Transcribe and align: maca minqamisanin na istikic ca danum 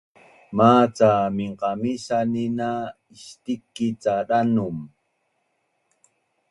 maca 0.57 1.11
minqamisanin 1.37 2.53
na 2.59 2.69
istikic 3.15 3.93
ca 4.03 4.15
danum 4.29 4.77